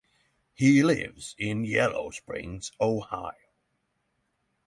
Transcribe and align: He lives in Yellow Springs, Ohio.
He 0.55 0.81
lives 0.81 1.35
in 1.37 1.63
Yellow 1.63 2.09
Springs, 2.09 2.71
Ohio. 2.81 3.35